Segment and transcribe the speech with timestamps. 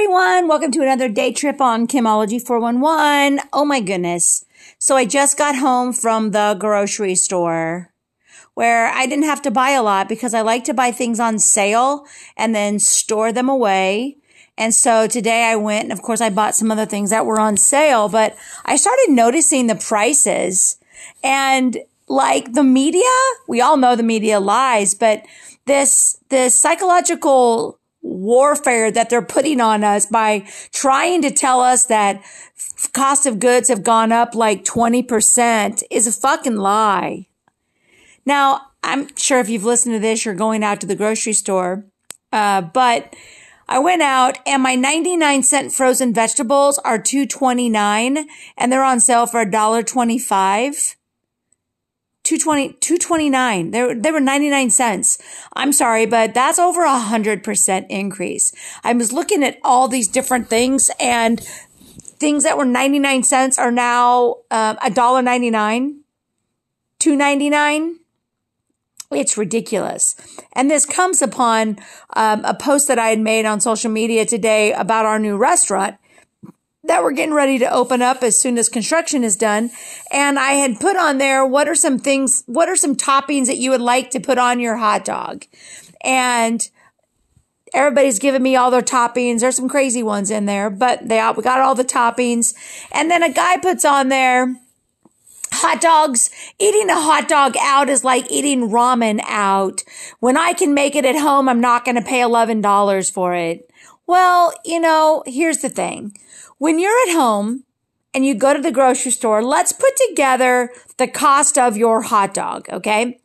[0.00, 0.48] everyone.
[0.48, 3.38] Welcome to another day trip on Kimology 411.
[3.52, 4.46] Oh my goodness.
[4.78, 7.92] So I just got home from the grocery store
[8.54, 11.38] where I didn't have to buy a lot because I like to buy things on
[11.38, 14.16] sale and then store them away.
[14.56, 17.38] And so today I went and of course I bought some other things that were
[17.38, 20.78] on sale, but I started noticing the prices
[21.22, 21.76] and
[22.08, 23.02] like the media,
[23.48, 25.26] we all know the media lies, but
[25.66, 32.22] this, this psychological warfare that they're putting on us by trying to tell us that
[32.92, 37.26] cost of goods have gone up like 20% is a fucking lie.
[38.24, 41.84] Now, I'm sure if you've listened to this, you're going out to the grocery store.
[42.32, 43.14] Uh, but
[43.68, 48.26] I went out and my 99 cent frozen vegetables are 229
[48.56, 50.96] and they're on sale for $1.25.
[52.30, 53.72] 220, 229.
[53.72, 55.18] They were, they were 99 cents.
[55.54, 58.52] I'm sorry, but that's over a hundred percent increase.
[58.84, 63.72] I was looking at all these different things and things that were 99 cents are
[63.72, 66.02] now, um, a dollar 99,
[67.00, 67.98] 299.
[69.10, 70.14] It's ridiculous.
[70.52, 71.78] And this comes upon
[72.14, 75.96] um, a post that I had made on social media today about our new restaurant
[76.90, 79.70] that we're getting ready to open up as soon as construction is done.
[80.10, 83.58] And I had put on there, what are some things, what are some toppings that
[83.58, 85.44] you would like to put on your hot dog?
[86.00, 86.68] And
[87.72, 89.38] everybody's giving me all their toppings.
[89.38, 92.54] There's some crazy ones in there, but they all, we got all the toppings.
[92.90, 94.56] And then a guy puts on there,
[95.52, 99.84] hot dogs, eating a hot dog out is like eating ramen out.
[100.18, 103.70] When I can make it at home, I'm not going to pay $11 for it.
[104.08, 106.16] Well, you know, here's the thing.
[106.60, 107.64] When you're at home
[108.12, 112.34] and you go to the grocery store, let's put together the cost of your hot
[112.34, 112.68] dog.
[112.68, 113.18] Okay.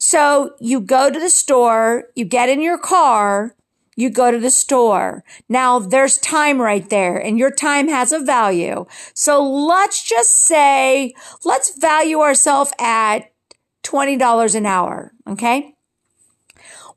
[0.00, 3.54] So you go to the store, you get in your car,
[3.94, 5.22] you go to the store.
[5.48, 8.86] Now there's time right there and your time has a value.
[9.14, 11.14] So let's just say,
[11.44, 13.30] let's value ourselves at
[13.84, 15.12] $20 an hour.
[15.28, 15.76] Okay.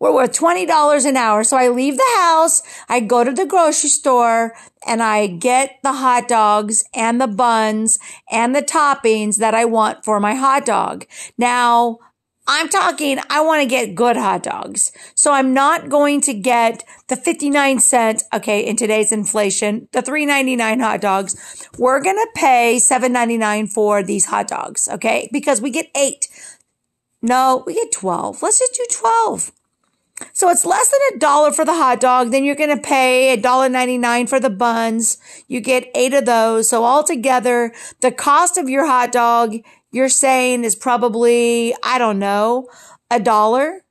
[0.04, 1.46] We're worth $20 an hour.
[1.46, 4.54] So I leave the house, I go to the grocery store
[4.86, 8.00] and I get the hot dogs and the buns
[8.30, 11.06] and the toppings that I want for my hot dog.
[11.38, 12.00] Now,
[12.46, 14.92] I'm talking, I want to get good hot dogs.
[15.16, 20.82] So I'm not going to get the 59 cent, okay, in today's inflation, the 3.99
[20.82, 21.70] hot dogs.
[21.78, 25.30] We're going to pay 7.99 for these hot dogs, okay?
[25.32, 26.28] Because we get 8.
[27.22, 28.42] No, we get 12.
[28.42, 29.54] Let's just do 12.
[30.32, 32.32] So it's less than a dollar for the hot dog.
[32.32, 35.18] Then you're going to pay a dollar ninety nine for the buns.
[35.48, 36.70] You get eight of those.
[36.70, 39.56] So altogether, the cost of your hot dog,
[39.92, 42.70] you're saying is probably, I don't know,
[43.12, 43.82] a dollar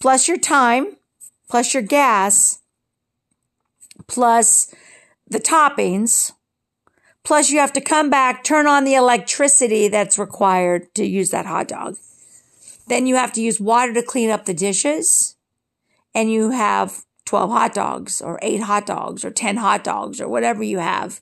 [0.00, 0.96] plus your time,
[1.50, 2.60] plus your gas,
[4.06, 4.74] plus
[5.28, 6.32] the toppings.
[7.22, 11.44] Plus you have to come back, turn on the electricity that's required to use that
[11.44, 11.96] hot dog.
[12.90, 15.36] Then you have to use water to clean up the dishes.
[16.12, 20.28] And you have 12 hot dogs or eight hot dogs or 10 hot dogs or
[20.28, 21.20] whatever you have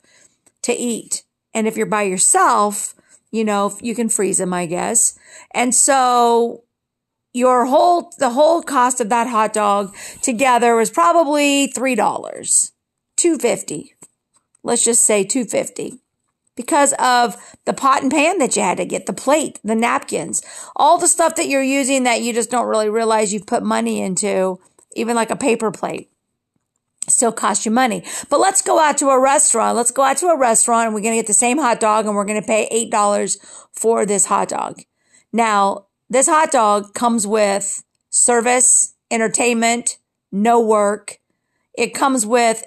[0.62, 1.24] to eat.
[1.52, 2.94] And if you're by yourself,
[3.30, 5.18] you know, you can freeze them, I guess.
[5.52, 6.64] And so
[7.34, 12.70] your whole, the whole cost of that hot dog together was probably $3,
[13.18, 13.94] 250.
[14.62, 15.98] Let's just say 250
[16.58, 17.36] because of
[17.66, 20.42] the pot and pan that you had to get, the plate, the napkins,
[20.74, 24.02] all the stuff that you're using that you just don't really realize you've put money
[24.02, 24.58] into,
[24.96, 26.10] even like a paper plate.
[27.06, 28.02] Still cost you money.
[28.28, 29.76] But let's go out to a restaurant.
[29.76, 32.06] Let's go out to a restaurant and we're going to get the same hot dog
[32.06, 33.36] and we're going to pay $8
[33.70, 34.80] for this hot dog.
[35.32, 39.98] Now, this hot dog comes with service, entertainment,
[40.32, 41.20] no work.
[41.72, 42.64] It comes with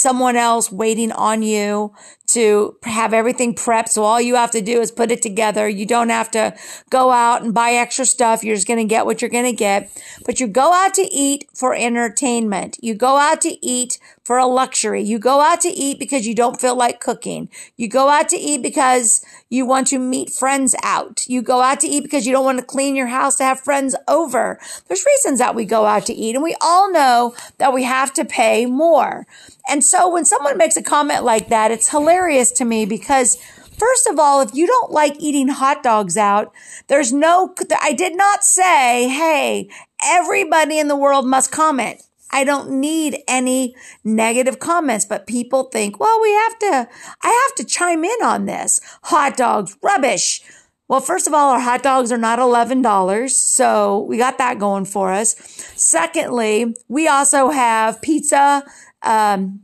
[0.00, 1.92] someone else waiting on you
[2.26, 3.88] to have everything prepped.
[3.88, 5.68] So all you have to do is put it together.
[5.68, 6.56] You don't have to
[6.88, 8.44] go out and buy extra stuff.
[8.44, 9.90] You're just going to get what you're going to get.
[10.24, 12.78] But you go out to eat for entertainment.
[12.80, 13.98] You go out to eat
[14.30, 15.02] for a luxury.
[15.02, 17.48] You go out to eat because you don't feel like cooking.
[17.76, 21.26] You go out to eat because you want to meet friends out.
[21.26, 23.58] You go out to eat because you don't want to clean your house to have
[23.58, 24.60] friends over.
[24.86, 28.12] There's reasons that we go out to eat and we all know that we have
[28.12, 29.26] to pay more.
[29.68, 33.36] And so when someone makes a comment like that, it's hilarious to me because
[33.72, 36.52] First of all, if you don't like eating hot dogs out,
[36.88, 39.70] there's no, I did not say, hey,
[40.04, 42.02] everybody in the world must comment.
[42.30, 43.74] I don't need any
[44.04, 46.88] negative comments, but people think, well, we have to,
[47.22, 48.80] I have to chime in on this.
[49.04, 50.42] Hot dogs, rubbish.
[50.88, 54.84] Well, first of all, our hot dogs are not $11, so we got that going
[54.84, 55.36] for us.
[55.76, 58.64] Secondly, we also have pizza,
[59.02, 59.60] um,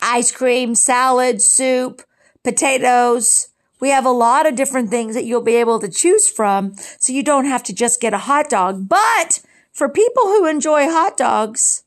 [0.00, 2.02] ice cream, salad, soup,
[2.44, 3.48] potatoes.
[3.80, 7.12] We have a lot of different things that you'll be able to choose from, so
[7.12, 8.88] you don't have to just get a hot dog.
[8.88, 9.40] But
[9.72, 11.82] for people who enjoy hot dogs,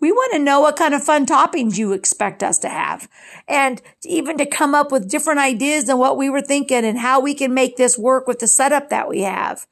[0.00, 3.08] we want to know what kind of fun toppings you expect us to have
[3.46, 7.20] and even to come up with different ideas than what we were thinking and how
[7.20, 9.66] we can make this work with the setup that we have.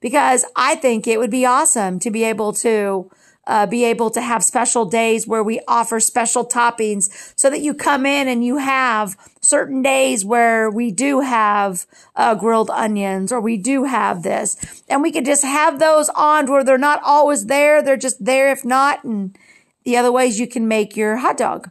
[0.00, 3.10] Because I think it would be awesome to be able to
[3.46, 7.74] uh, be able to have special days where we offer special toppings so that you
[7.74, 11.86] come in and you have certain days where we do have
[12.16, 16.46] uh, grilled onions or we do have this and we can just have those on
[16.46, 17.82] where they're not always there.
[17.82, 19.04] They're just there if not.
[19.04, 19.36] And
[19.84, 21.70] the other ways you can make your hot dog.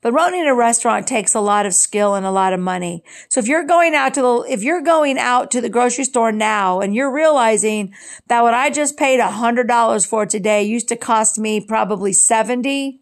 [0.00, 3.02] But running a restaurant takes a lot of skill and a lot of money.
[3.28, 6.32] So if you're going out to the, if you're going out to the grocery store
[6.32, 7.94] now and you're realizing
[8.28, 12.12] that what I just paid a hundred dollars for today used to cost me probably
[12.12, 13.00] 70,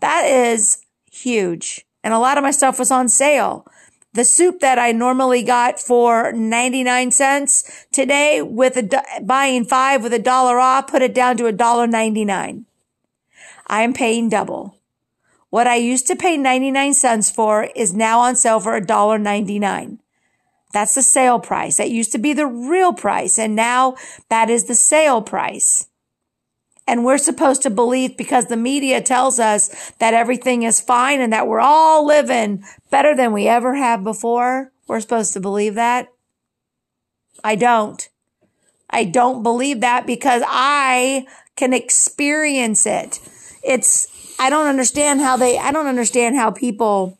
[0.00, 1.84] that is huge.
[2.04, 3.66] And a lot of my stuff was on sale.
[4.14, 10.12] The soup that I normally got for 99 cents today with a, buying five with
[10.12, 12.66] a dollar off, put it down to a dollar 99.
[13.66, 14.76] I am paying double.
[15.48, 19.18] What I used to pay 99 cents for is now on sale for a dollar
[19.18, 19.98] 99.
[20.72, 21.78] That's the sale price.
[21.78, 23.38] That used to be the real price.
[23.38, 23.96] And now
[24.28, 25.88] that is the sale price.
[26.86, 31.32] And we're supposed to believe because the media tells us that everything is fine and
[31.32, 34.72] that we're all living better than we ever have before.
[34.88, 36.08] We're supposed to believe that.
[37.44, 38.08] I don't.
[38.90, 41.26] I don't believe that because I
[41.56, 43.20] can experience it.
[43.62, 44.08] It's,
[44.38, 47.18] I don't understand how they, I don't understand how people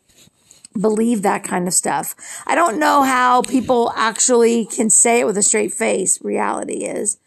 [0.79, 2.15] believe that kind of stuff.
[2.45, 6.19] I don't know how people actually can say it with a straight face.
[6.23, 7.17] Reality is.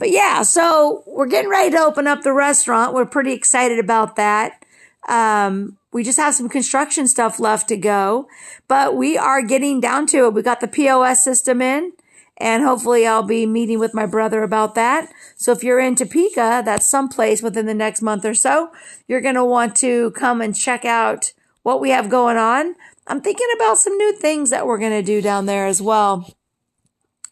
[0.00, 2.94] But yeah, so we're getting ready to open up the restaurant.
[2.94, 4.64] We're pretty excited about that.
[5.06, 8.26] Um, we just have some construction stuff left to go,
[8.66, 10.32] but we are getting down to it.
[10.32, 11.92] We got the POS system in
[12.38, 15.12] and hopefully I'll be meeting with my brother about that.
[15.36, 18.70] So if you're in Topeka, that's someplace within the next month or so,
[19.06, 22.74] you're going to want to come and check out what we have going on.
[23.06, 26.34] I'm thinking about some new things that we're going to do down there as well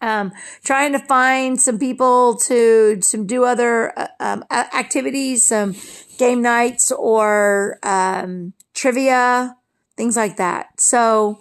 [0.00, 5.74] um, trying to find some people to some do other uh, um, activities, some
[6.18, 9.56] game nights or um, trivia,
[9.96, 10.80] things like that.
[10.80, 11.40] So,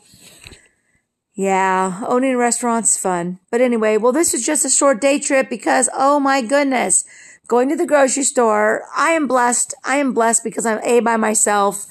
[1.35, 3.39] yeah, owning a restaurant's fun.
[3.51, 7.05] But anyway, well, this is just a short day trip because, oh my goodness,
[7.47, 9.75] going to the grocery store, I am blessed.
[9.83, 11.85] I am blessed because I'm A by myself.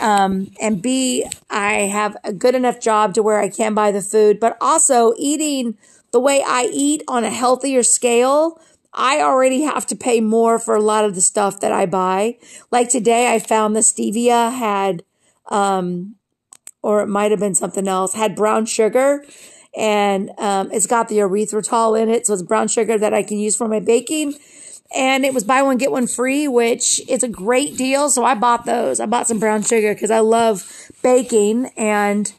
[0.00, 4.00] Um, and B, I have a good enough job to where I can buy the
[4.00, 5.76] food, but also eating
[6.12, 8.60] the way I eat on a healthier scale,
[8.92, 12.36] I already have to pay more for a lot of the stuff that I buy.
[12.70, 15.02] Like today, I found the stevia had,
[15.48, 16.16] um,
[16.82, 19.24] or it might have been something else, had brown sugar
[19.74, 22.26] and um, it's got the erythritol in it.
[22.26, 24.34] So it's brown sugar that I can use for my baking.
[24.94, 28.10] And it was buy one, get one free, which is a great deal.
[28.10, 29.00] So I bought those.
[29.00, 30.70] I bought some brown sugar because I love
[31.02, 32.30] baking and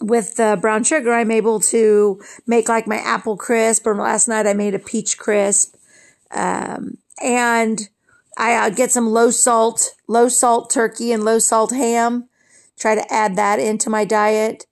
[0.00, 4.46] with the brown sugar, I'm able to make like my apple crisp, or last night
[4.46, 5.74] I made a peach crisp.
[6.30, 7.88] Um, and
[8.36, 12.28] I uh, get some low salt, low salt turkey and low salt ham.
[12.78, 14.66] Try to add that into my diet.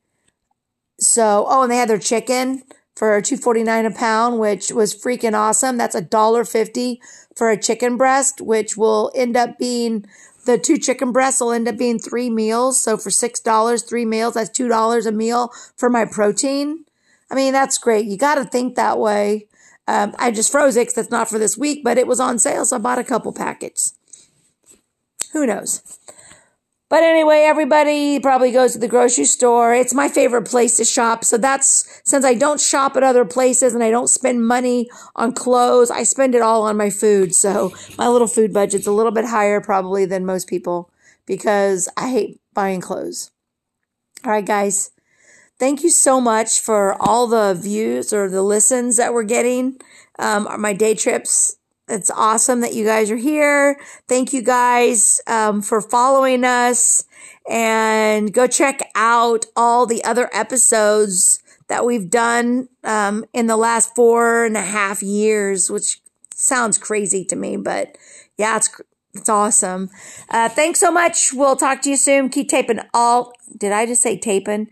[1.00, 2.62] So, oh, and they had their chicken
[2.95, 5.76] for two forty nine a pound, which was freaking awesome.
[5.78, 7.00] That's a dollar fifty
[7.35, 10.04] for a chicken breast, which will end up being
[10.45, 12.83] the two chicken breasts will end up being three meals.
[12.83, 16.85] So for $6, three meals, that's $2 a meal for my protein.
[17.31, 18.07] I mean, that's great.
[18.07, 19.49] You got to think that way.
[19.87, 22.65] Um, I just froze it that's not for this week, but it was on sale.
[22.65, 23.95] So I bought a couple packets.
[25.33, 25.83] Who knows?
[26.91, 29.75] But anyway, everybody probably goes to the grocery store.
[29.75, 31.25] It's my favorite place to shop.
[31.25, 35.33] So that's since I don't shop at other places and I don't spend money on
[35.33, 37.35] clothes, I spend it all on my food.
[37.35, 40.91] So my little food budget's a little bit higher probably than most people
[41.26, 43.31] because I hate buying clothes.
[44.25, 44.91] All right, guys.
[45.59, 49.79] Thank you so much for all the views or the listens that we're getting.
[50.19, 51.57] Um, are my day trips
[51.88, 53.79] it's awesome that you guys are here.
[54.09, 57.05] Thank you guys um, for following us
[57.49, 63.95] and go check out all the other episodes that we've done um, in the last
[63.95, 66.00] four and a half years, which
[66.35, 67.97] sounds crazy to me, but
[68.37, 68.81] yeah, it's
[69.14, 69.91] it's awesome.
[70.29, 71.33] Uh, thanks so much.
[71.33, 72.31] We'll talk to you soon.
[72.31, 73.33] Keep taping all.
[73.57, 74.71] Did I just say taping?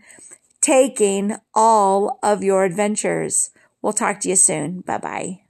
[0.63, 3.51] taking all of your adventures.
[3.81, 4.79] We'll talk to you soon.
[4.81, 5.42] Bye bye.